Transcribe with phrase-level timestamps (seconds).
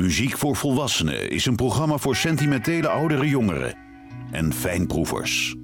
[0.00, 3.74] Muziek voor Volwassenen is een programma voor sentimentele oudere jongeren
[4.30, 5.54] en fijnproevers.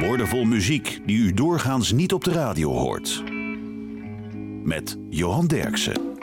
[0.00, 3.22] Woordenvol muziek die u doorgaans niet op de radio hoort.
[4.62, 6.16] Met Johan Derksen.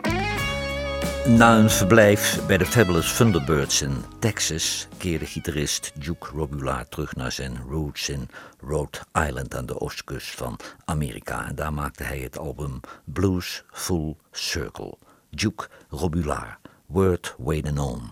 [1.27, 7.31] Na een verblijf bij de Fabulous Thunderbirds in Texas keerde gitarist Duke Robillard terug naar
[7.31, 8.27] zijn roots in
[8.59, 11.47] Rhode Island aan de oostkust van Amerika.
[11.47, 14.97] En daar maakte hij het album Blues Full Circle.
[15.33, 16.57] Duke Robillard,
[16.89, 18.11] Worth Waiting On.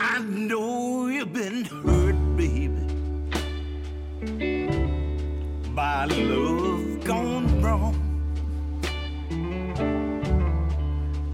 [0.00, 2.86] I know you've been hurt, baby,
[5.74, 7.94] by love gone wrong.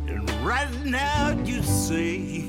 [0.09, 2.45] And right now you say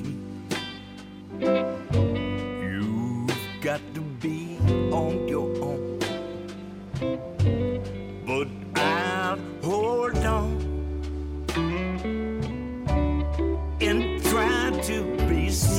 [1.40, 3.32] you've
[3.62, 4.58] got to be
[4.92, 5.45] on your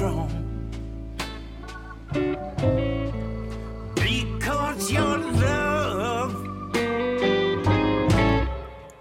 [0.07, 0.31] strong.
[3.95, 6.33] Because your love,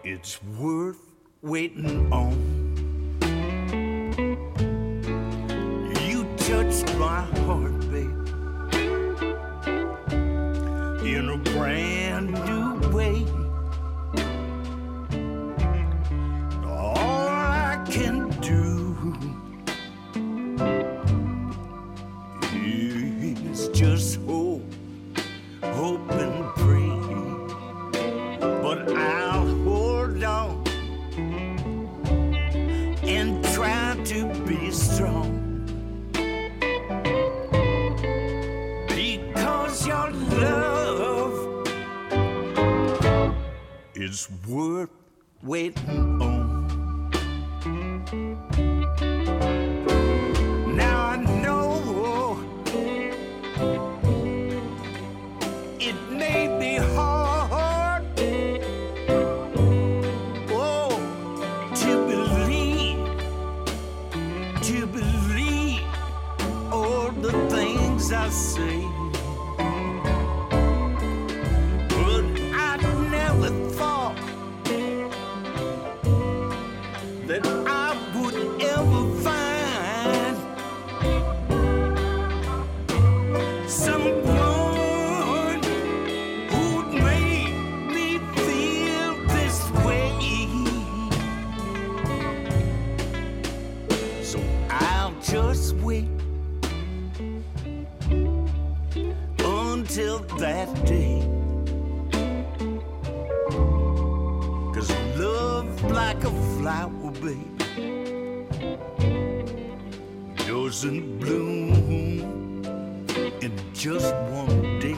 [0.04, 0.98] it's worth
[1.42, 2.34] waiting on.
[6.08, 8.28] You touched my heart, babe,
[11.06, 13.45] in a brand new way.
[100.86, 101.22] Day.
[104.74, 107.50] Cause love like a flower, baby,
[110.48, 112.64] doesn't bloom
[113.42, 114.96] in just one day.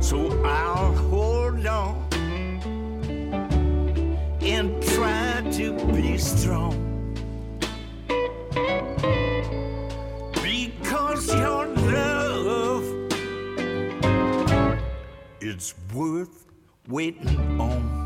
[0.00, 2.06] So I'll hold on
[4.42, 6.85] and try to be strong.
[15.56, 16.44] It's worth
[16.86, 18.05] waiting on.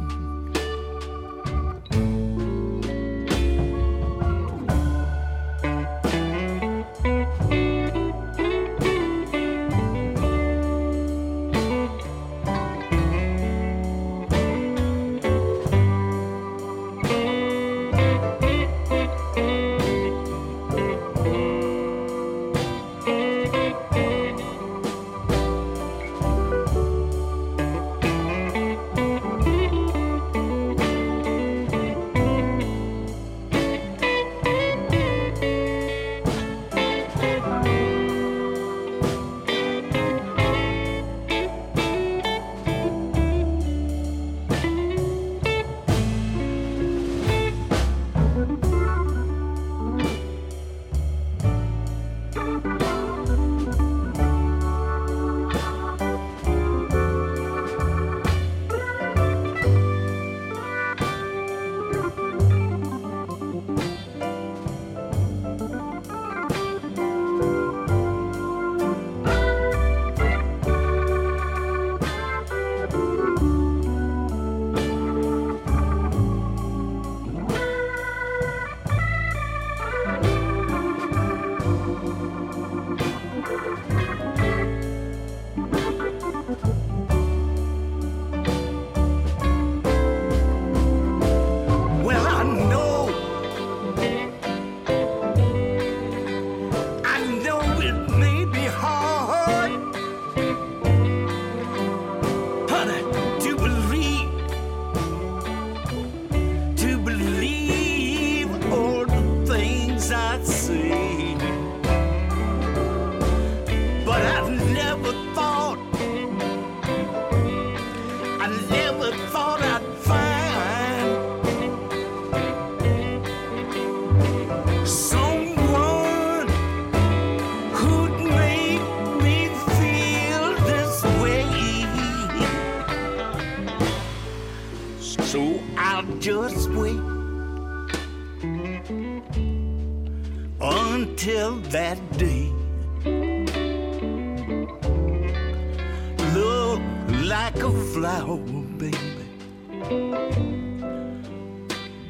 [147.42, 148.36] Like a flower,
[148.76, 149.24] baby,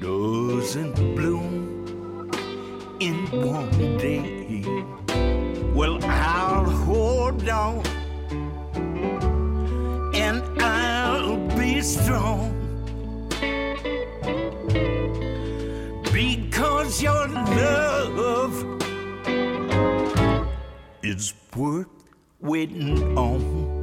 [0.01, 2.31] doesn't bloom
[2.99, 4.65] in one day.
[5.73, 7.87] Well, I'll hold on
[10.15, 12.51] and I'll be strong.
[16.13, 18.57] Because your love
[21.05, 21.87] is worth
[22.41, 23.80] waiting on.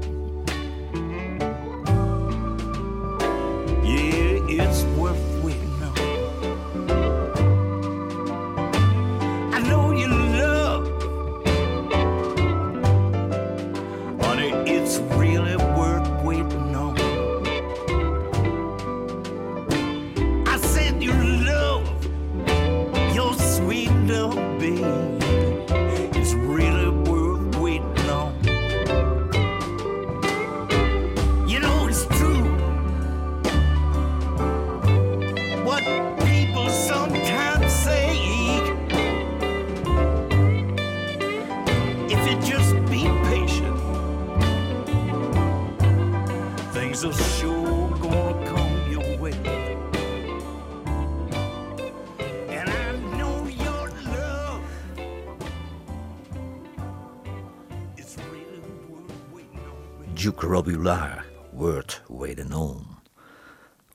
[60.18, 62.86] Duke Robillard, Word Waiting On.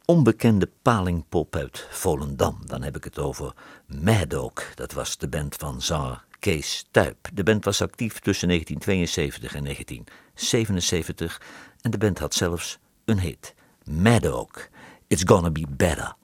[0.05, 2.59] Onbekende palingpop uit Volendam.
[2.67, 3.55] Dan heb ik het over
[3.87, 4.67] Maddock.
[4.75, 7.29] Dat was de band van zanger Kees Tuip.
[7.33, 11.41] De band was actief tussen 1972 en 1977
[11.81, 13.55] en de band had zelfs een hit.
[13.85, 14.69] Maddock,
[15.07, 16.15] It's Gonna Be Better.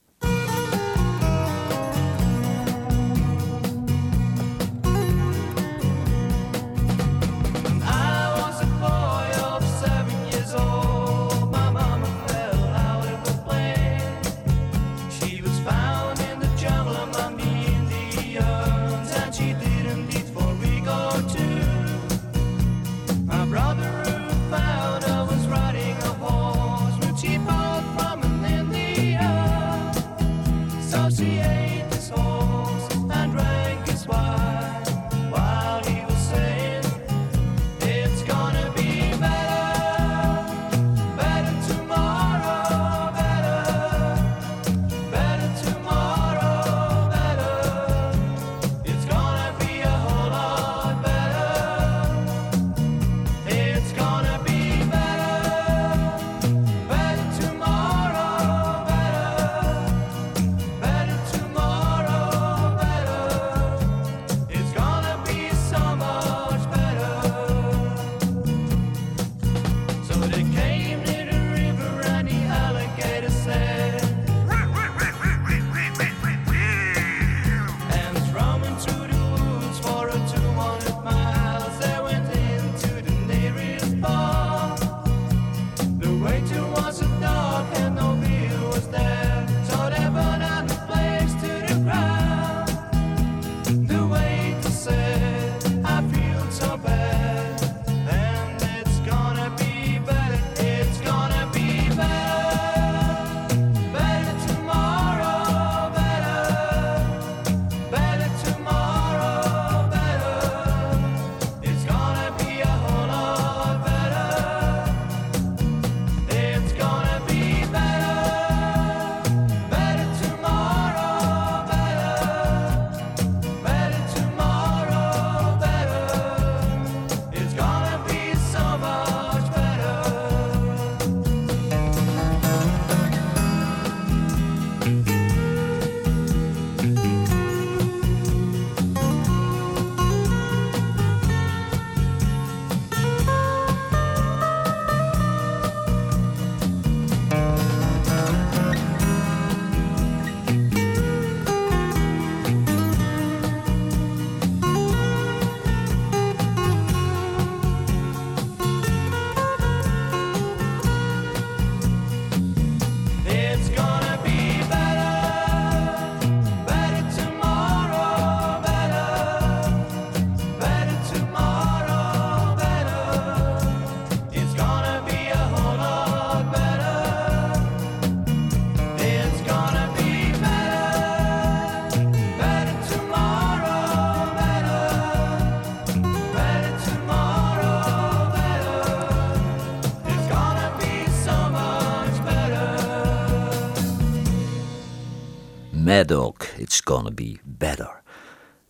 [196.98, 198.02] Gonna Be Better.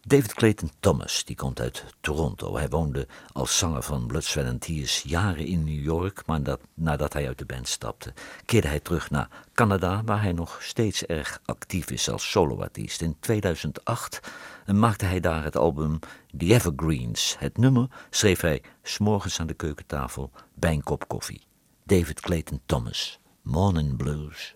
[0.07, 2.57] David Clayton Thomas, die komt uit Toronto.
[2.57, 6.61] Hij woonde als zanger van Blood, Sweat and Tears jaren in New York, maar dat,
[6.75, 8.13] nadat hij uit de band stapte,
[8.45, 13.01] keerde hij terug naar Canada, waar hij nog steeds erg actief is als soloartiest.
[13.01, 14.21] In 2008
[14.67, 15.99] maakte hij daar het album
[16.37, 17.37] The Evergreens.
[17.39, 21.43] Het nummer schreef hij s'morgens aan de keukentafel bij een kop koffie.
[21.85, 24.55] David Clayton Thomas, Morning Blues.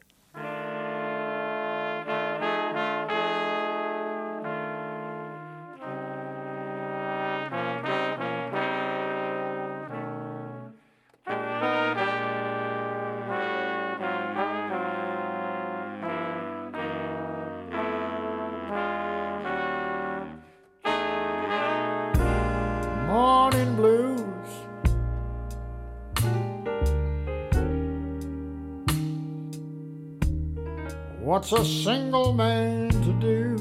[31.23, 33.57] What's a single man to do?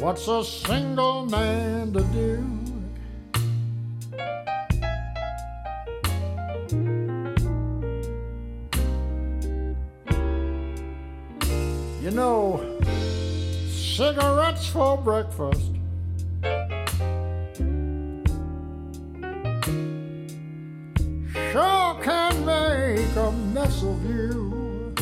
[0.00, 2.57] What's a single man to do?
[14.68, 15.72] For breakfast.
[21.52, 24.94] Sure can make a mess of you.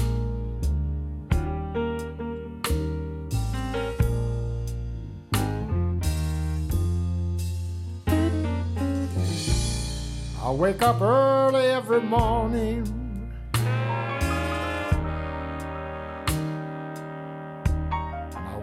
[10.43, 12.96] I wake up early every morning.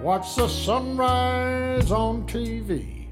[0.04, 3.06] Watch the sunrise on TV.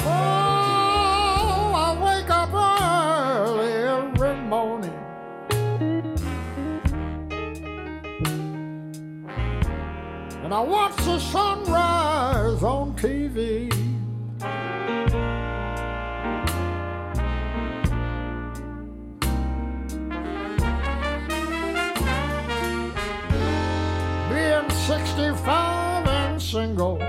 [0.00, 4.90] Oh, I wake up early every morning.
[10.42, 13.70] and I watch the sunrise on TV.
[25.16, 27.00] 65 and single.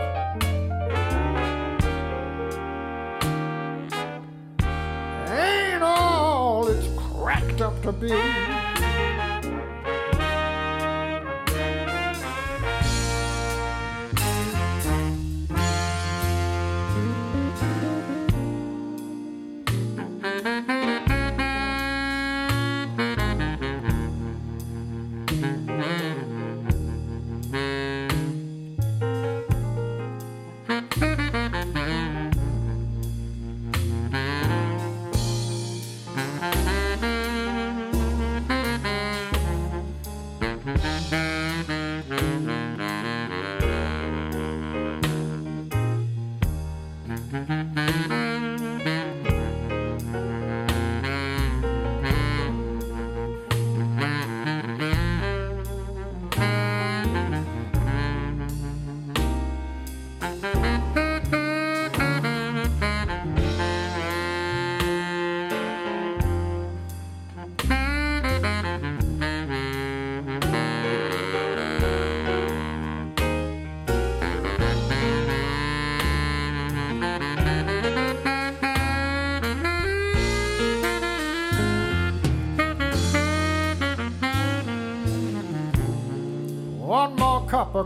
[5.28, 8.55] Ain't all it's cracked up to be.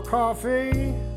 [0.00, 1.09] Coffee.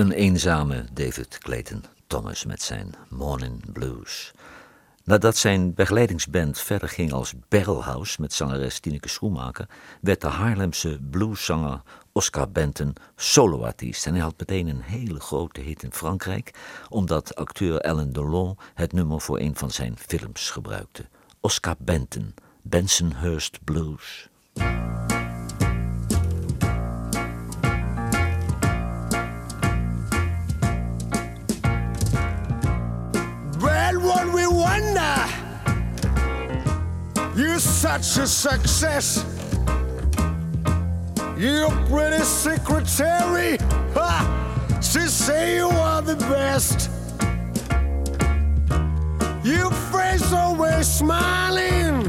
[0.00, 4.32] Een eenzame David Clayton Thomas met zijn Morning Blues.
[5.04, 9.68] Nadat zijn begeleidingsband verder ging als Barrelhouse met zangeres Tineke Schoenmaker,
[10.00, 14.06] werd de Haarlemse blueszanger Oscar Benton soloartiest.
[14.06, 16.54] En hij had meteen een hele grote hit in Frankrijk,
[16.88, 21.04] omdat acteur Alain Delon het nummer voor een van zijn films gebruikte.
[21.40, 24.28] Oscar Benton, Bensonhurst Blues.
[37.80, 39.24] Such a success.
[41.38, 43.56] Your pretty secretary,
[43.94, 46.90] ha, she say you are the best.
[49.42, 52.04] Your face always smiling,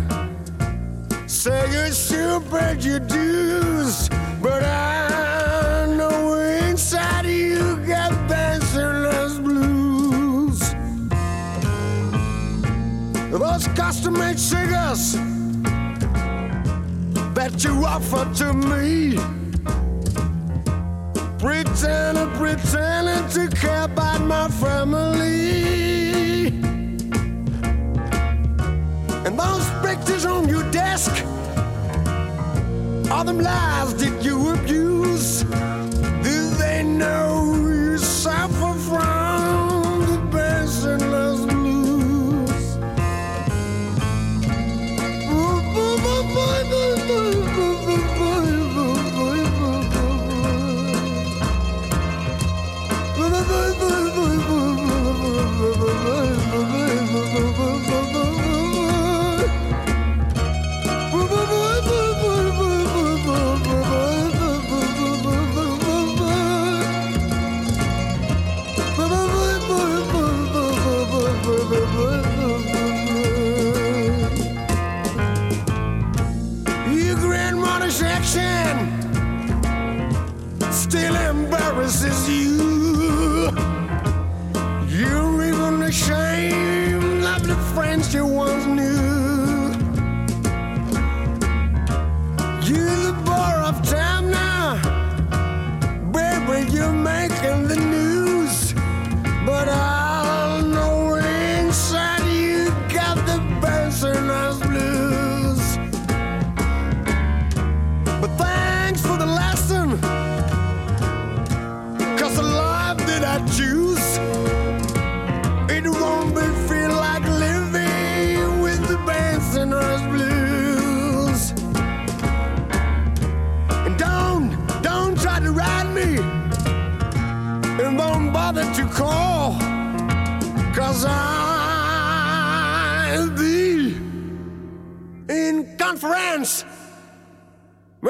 [1.25, 4.09] say you should pay your dues,
[4.41, 6.33] but I know
[6.67, 10.59] inside you got bachelor's blues.
[13.31, 15.15] Those custom-made cigars
[17.49, 19.15] that you offer to me.
[21.39, 26.47] Pretending, pretending to care about my family.
[29.25, 31.11] And those pictures on your desk
[33.11, 35.43] are them lies that you abuse.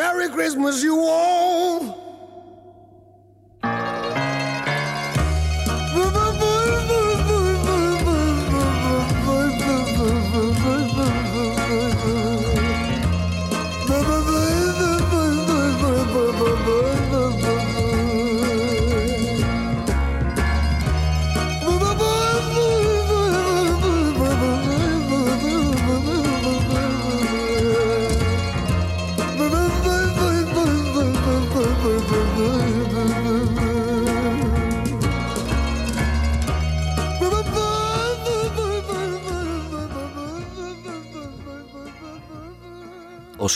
[0.01, 2.10] Merry Christmas, you all.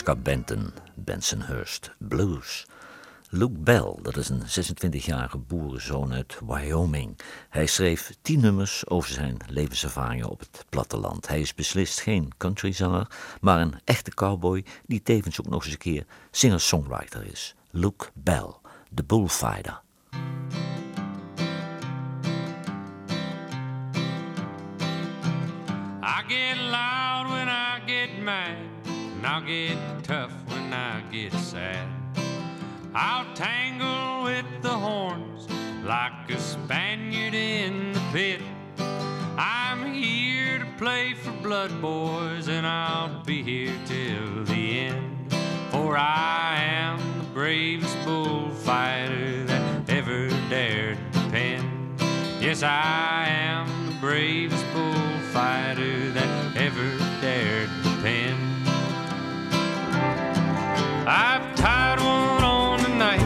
[0.06, 2.66] Oscar Benton, Bensonhurst Blues.
[3.30, 7.18] Luke Bell, dat is een 26-jarige boerenzoon uit Wyoming.
[7.48, 11.28] Hij schreef tien nummers over zijn levenservaringen op het platteland.
[11.28, 13.06] Hij is beslist geen countryzanger,
[13.40, 17.54] maar een echte cowboy die tevens ook nog eens een keer singer-songwriter is.
[17.70, 18.54] Luke Bell,
[18.90, 19.82] de bullfighter.
[26.02, 28.75] I get loud when I get mad,
[29.26, 31.88] I'll get tough when I get sad.
[32.94, 35.48] I'll tangle with the horns
[35.84, 38.40] like a Spaniard in the pit.
[39.36, 45.32] I'm here to play for blood, boys, and I'll be here till the end.
[45.72, 51.96] For I am the bravest bullfighter that ever dared to pen.
[52.40, 58.45] Yes, I am the bravest bullfighter that ever dared to pen.
[61.08, 63.20] I've tied one on tonight,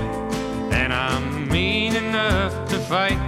[0.70, 3.18] and I'm mean enough to fight.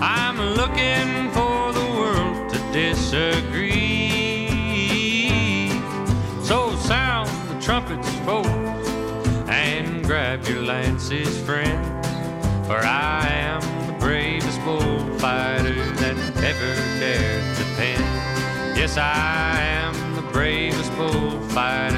[0.00, 3.68] I'm looking for the world to disagree.
[6.42, 8.48] So sound the trumpets, folks,
[9.50, 12.06] and grab your lances, friends.
[12.66, 18.00] For I am the bravest bullfighter that ever dared to pen.
[18.78, 21.97] Yes, I am the bravest bullfighter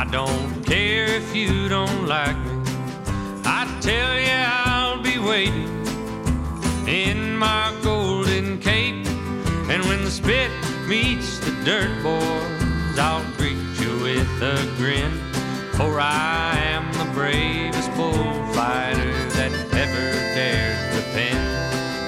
[0.00, 2.62] I don't care if you don't like me.
[3.44, 5.68] I tell you, I'll be waiting
[6.88, 9.06] in my golden cape.
[9.68, 10.50] And when the spit
[10.88, 15.12] meets the dirt, boys, I'll greet you with a grin.
[15.76, 21.36] For I am the bravest bullfighter that ever dared to pen.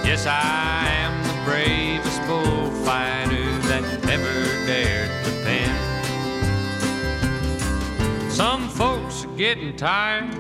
[0.06, 5.21] Yes, I am the bravest bullfighter that ever dared
[9.36, 10.30] getting tired.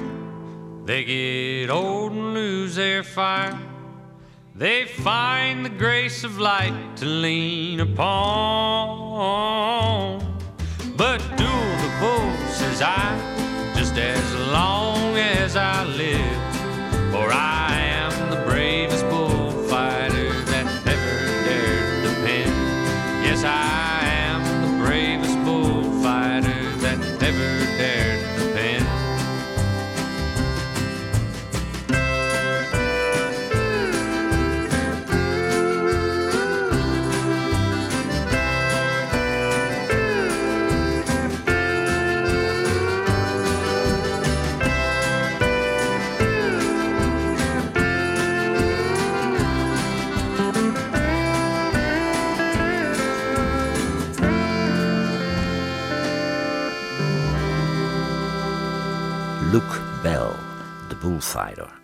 [0.84, 3.58] They get old and lose their fire.
[4.54, 9.00] They find the grace of light to lean upon.
[10.96, 13.16] But do the bull, says I,
[13.74, 16.52] just as long as I live.
[17.12, 18.81] For I am the bravest
[61.02, 61.80] bullfighter.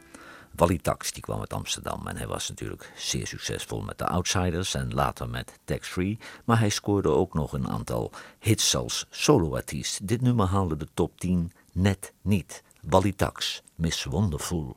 [0.55, 4.75] Wally Tax die kwam uit Amsterdam en hij was natuurlijk zeer succesvol met de Outsiders
[4.75, 6.19] en later met Tax Free.
[6.45, 10.09] Maar hij scoorde ook nog een aantal hits als soloartiest.
[10.09, 12.63] Dit nummer haalde de top 10 net niet.
[12.81, 14.77] Wally Tax, Miss Wonderful.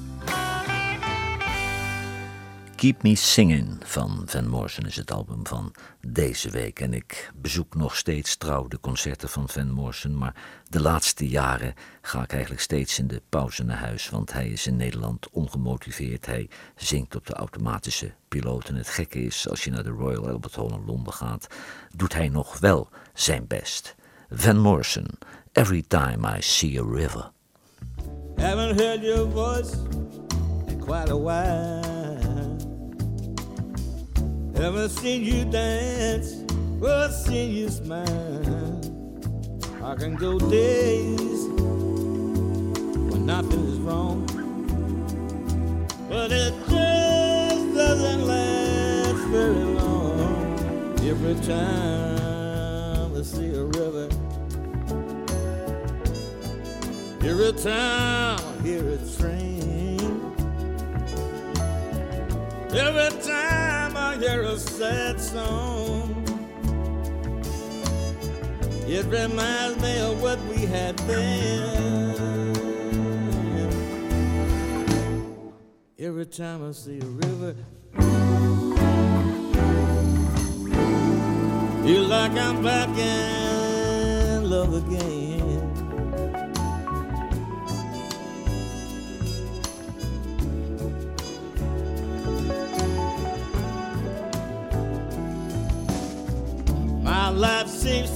[2.81, 5.73] Keep Me Singing van Van Morrison is het album van
[6.07, 6.79] deze week.
[6.79, 10.17] En ik bezoek nog steeds trouw de concerten van Van Morrison.
[10.17, 10.35] Maar
[10.69, 14.09] de laatste jaren ga ik eigenlijk steeds in de pauze naar huis.
[14.09, 16.25] Want hij is in Nederland ongemotiveerd.
[16.25, 18.69] Hij zingt op de automatische piloot.
[18.69, 21.47] En het gekke is, als je naar de Royal Albert Hall in Londen gaat,
[21.95, 23.95] doet hij nog wel zijn best.
[24.29, 25.07] Van Morrison,
[25.51, 27.31] Every Time I See a River.
[28.35, 29.73] Haven't heard your voice
[30.67, 32.00] in quite a while.
[34.55, 36.43] Haven't seen you dance
[36.81, 38.81] or seen you smile.
[39.83, 41.47] I can go days
[43.09, 44.25] when nothing is wrong,
[46.09, 50.99] but it just doesn't last very long.
[51.01, 54.09] Every time I see a river.
[57.23, 59.99] Every time I hear a train,
[62.73, 63.30] every time
[64.21, 66.23] hear a sad song,
[68.87, 72.11] it reminds me of what we had then.
[75.97, 77.55] Every time I see a river,
[81.83, 85.30] feel like I'm back in love again.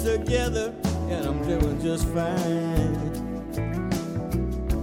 [0.06, 0.72] Together
[1.10, 2.94] and I'm doing just fine.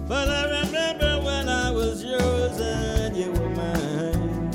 [0.09, 4.51] But I remember when I was yours and you were mine.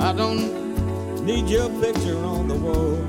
[0.00, 2.99] I don't need your picture on the wall.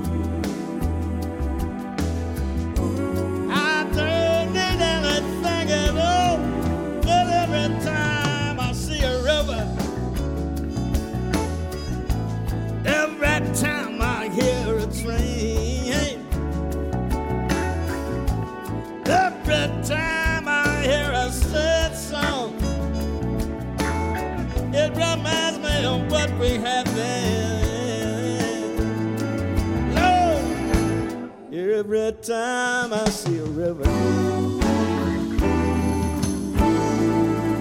[31.84, 33.82] Every time I see a river,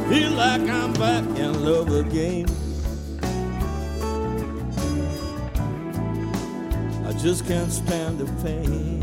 [0.10, 2.46] feel like I'm back in love again.
[7.04, 9.01] I just can't stand the pain.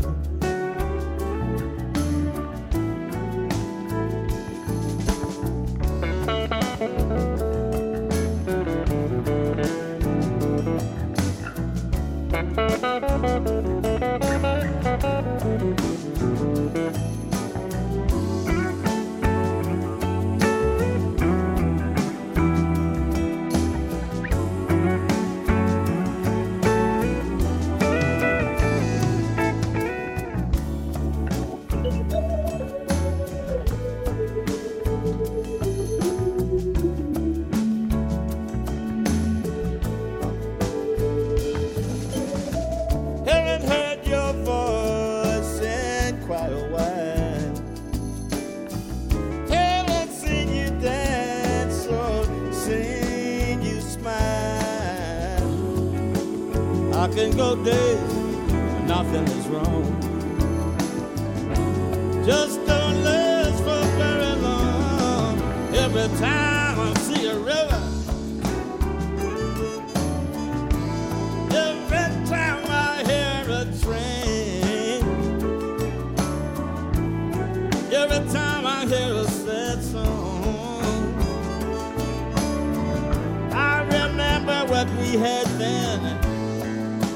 [85.11, 86.01] We had then.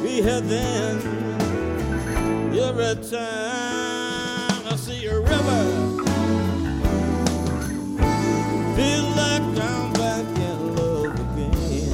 [0.02, 0.98] We had then.
[2.58, 5.64] Every time I see a river,
[8.76, 11.94] feel like I'm back in love again.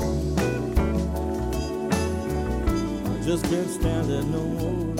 [3.05, 4.95] I just can't stand it no more.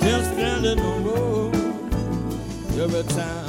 [0.00, 1.52] Can't stand it no more.
[2.82, 3.41] Every time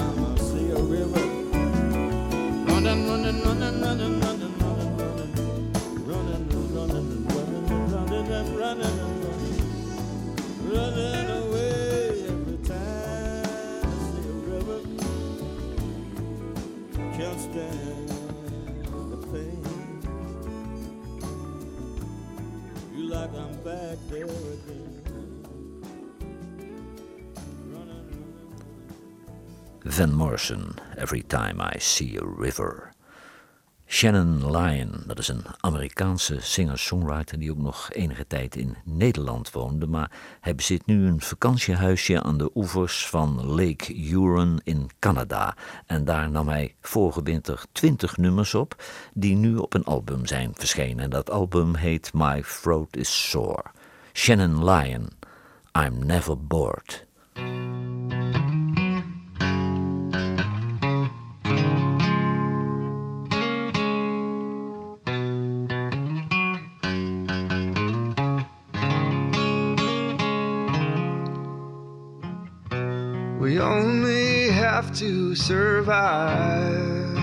[2.84, 4.58] running, running, running, running, running,
[6.06, 7.58] running, running, running, running,
[8.04, 9.24] running, running, running,
[23.10, 24.90] like I'm back there again.
[29.86, 32.92] Van Morrison, Every Time I See a River.
[33.86, 39.88] Shannon Lyon, dat is een Amerikaanse singer-songwriter die ook nog enige tijd in Nederland woonde,
[39.88, 45.56] maar hij bezit nu een vakantiehuisje aan de oevers van Lake Huron in Canada.
[45.86, 50.52] En daar nam hij vorige winter twintig nummers op, die nu op een album zijn
[50.56, 51.04] verschenen.
[51.04, 53.66] En dat album heet My Throat is Sore.
[54.14, 55.10] Shannon Lyon,
[55.72, 57.06] I'm Never Bored.
[74.96, 77.18] To survive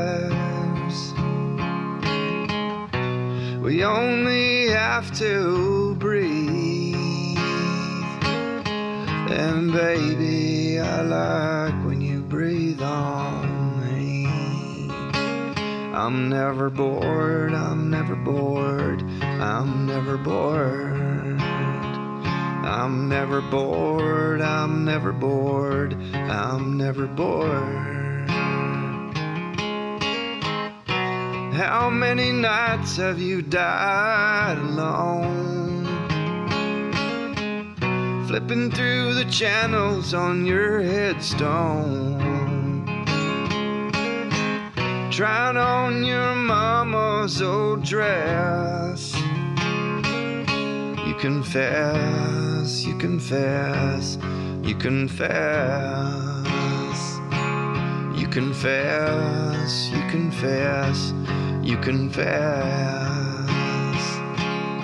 [3.61, 7.37] We only have to breathe.
[9.29, 14.25] And baby, I like when you breathe on me.
[15.93, 20.90] I'm never bored, I'm never bored, I'm never bored.
[22.63, 28.29] I'm never bored, I'm never bored, I'm never bored.
[31.53, 35.85] How many nights have you died alone?
[38.27, 42.19] Flipping through the channels on your headstone.
[45.11, 49.13] Trying on your mama's old dress.
[51.05, 54.19] You confess, you confess,
[54.61, 55.31] you confess.
[58.15, 61.11] You confess, you confess,
[61.63, 62.27] you confess.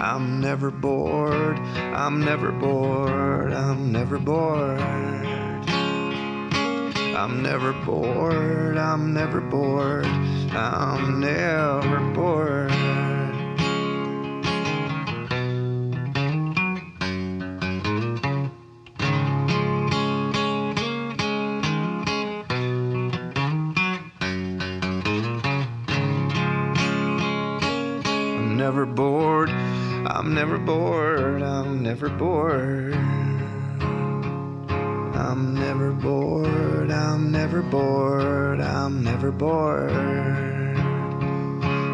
[0.02, 4.80] I'm never bored, I'm never bored, I'm never bored.
[7.16, 12.97] I'm never bored, I'm never bored, I'm never bored.
[30.48, 32.94] Never bored, I'm never bored.
[35.14, 39.92] I'm never bored, I'm never bored, I'm never bored.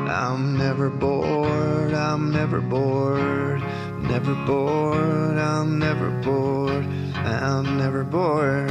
[0.07, 3.63] I'm never bored, I'm never bored,
[4.03, 6.85] never bored, I'm never bored,
[7.15, 8.69] I'm never bored.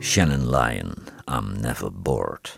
[0.00, 2.50] Shannon Lyon, I'm Never Bored.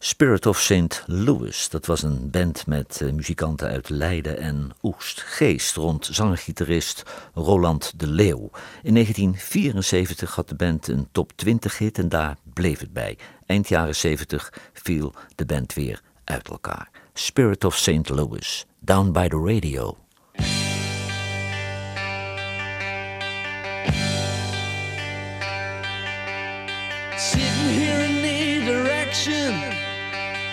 [0.00, 1.02] Spirit of St.
[1.06, 7.02] Louis, dat was een band met eh, muzikanten uit Leiden en Oegstgeest rond zanger-gitarist
[7.34, 8.50] Roland de Leeuw.
[8.82, 13.18] In 1974 had de band een top 20 hit en daar bleef het bij.
[13.46, 16.90] Eind jaren 70 viel de band weer uit elkaar.
[17.14, 18.08] Spirit of St.
[18.08, 19.96] Louis, Down by the Radio.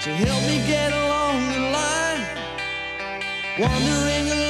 [0.06, 2.24] To help me get along the line.
[3.58, 4.45] Wandering along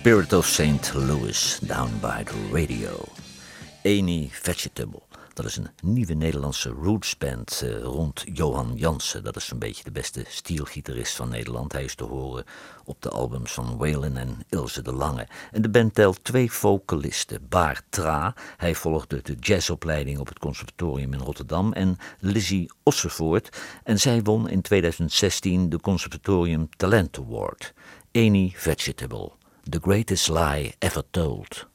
[0.00, 0.94] Spirit of St.
[0.94, 3.04] Louis, down by the radio.
[3.84, 5.02] Amy Vegetable.
[5.34, 9.24] Dat is een nieuwe Nederlandse rootsband eh, rond Johan Jansen.
[9.24, 11.72] Dat is zo'n beetje de beste steelgitarist van Nederland.
[11.72, 12.44] Hij is te horen
[12.84, 15.28] op de albums van Waylon en Ilse de Lange.
[15.50, 17.46] En de band telt twee vocalisten.
[17.48, 21.72] Baar Tra, hij volgde de jazzopleiding op het conservatorium in Rotterdam.
[21.72, 23.58] En Lizzie Ossevoort.
[23.84, 27.72] En zij won in 2016 de Conservatorium Talent Award.
[28.12, 29.38] Amy Vegetable.
[29.66, 31.66] The greatest lie ever told.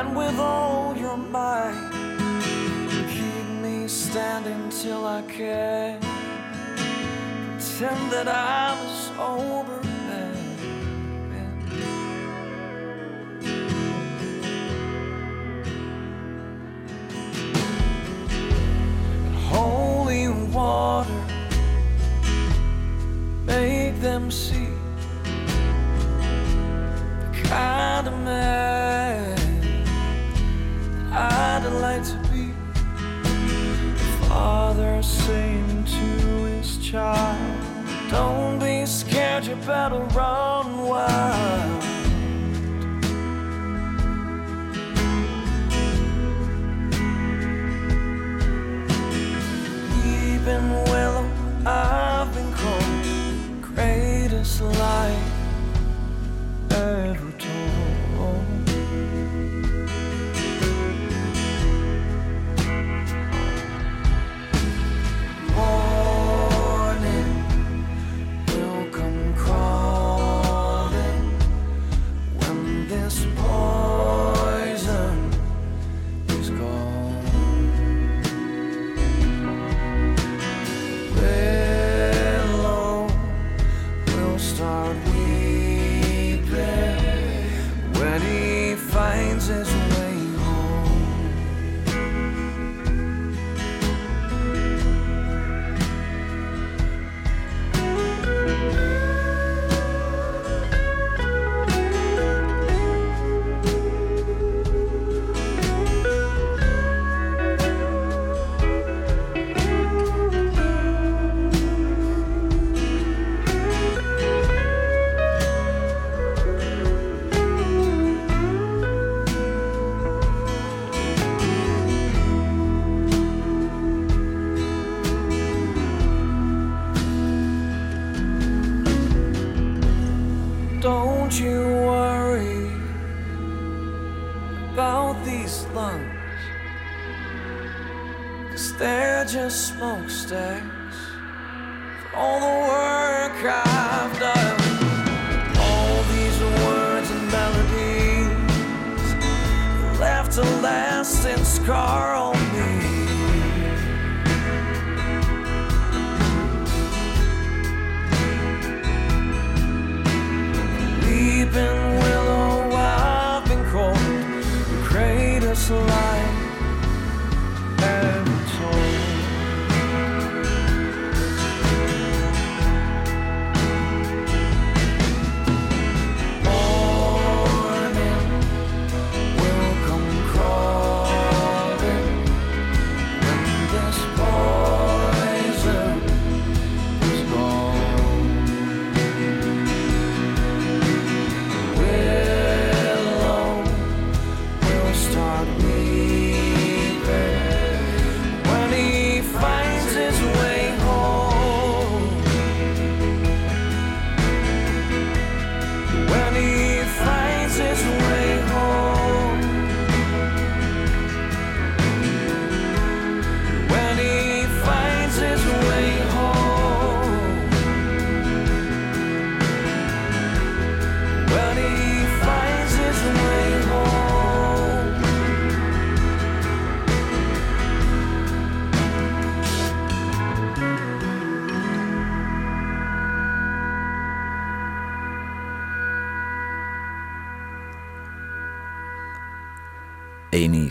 [0.00, 1.90] And with all your might.
[3.14, 6.00] Keep me standing till I can.
[7.58, 9.89] Pretend that I'm sober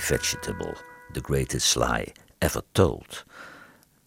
[0.09, 0.75] Vegetable,
[1.11, 3.25] The Greatest Lie Ever Told.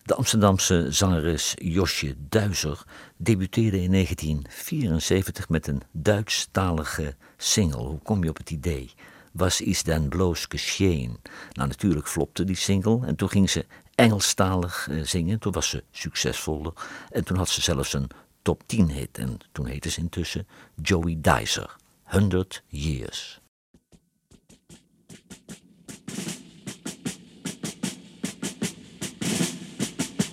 [0.03, 2.83] De Amsterdamse zangeres Josje Duizer
[3.17, 7.83] debuteerde in 1974 met een Duitsstalige single.
[7.83, 8.93] Hoe kom je op het idee?
[9.33, 11.17] Was is dan bloos geschehen?
[11.53, 15.39] Nou, natuurlijk flopte die single en toen ging ze Engelstalig eh, zingen.
[15.39, 16.73] Toen was ze succesvoller
[17.11, 18.11] en toen had ze zelfs een
[18.43, 19.19] top 10 hit.
[19.19, 20.47] En toen heette ze intussen
[20.83, 23.42] Joey Dicer, 100 Years.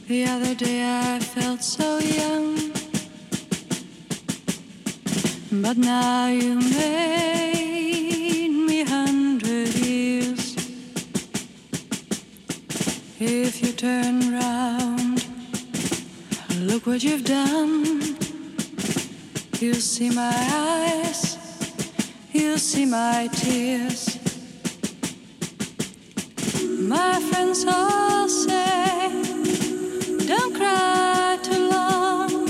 [0.10, 2.72] The other day I felt so young,
[5.62, 10.55] but now you made me hundred years.
[13.20, 15.28] If you turn round,
[16.55, 18.18] look what you've done.
[19.60, 21.38] You'll see my eyes,
[22.34, 24.18] you'll see my tears.
[26.80, 28.88] My friends all say,
[30.30, 32.45] don't cry too long.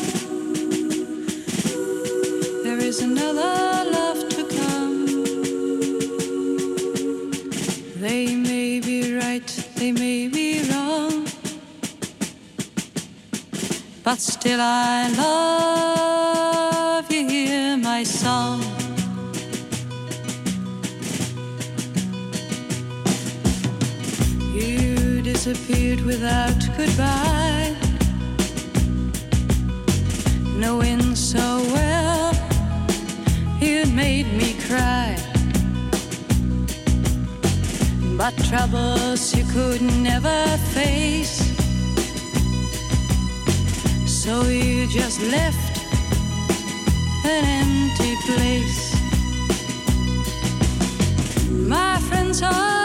[2.66, 5.06] There is another love to come.
[8.06, 11.26] They may be right, they may be wrong.
[14.04, 18.62] But still I love you, hear my song.
[24.54, 27.59] You disappeared without goodbye,
[30.60, 31.40] knowing so
[31.74, 32.34] well
[33.62, 35.16] you'd made me cry.
[38.18, 40.46] But troubles you could never
[40.76, 41.38] face,
[44.06, 45.76] so you just left
[47.26, 48.80] an empty place.
[51.68, 52.79] My friends all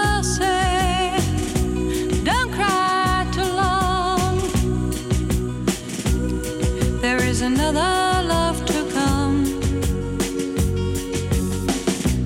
[7.45, 9.45] another love to come.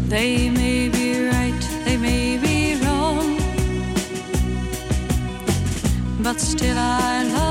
[0.08, 3.36] They may be right, they may be wrong,
[6.22, 7.47] but still I love.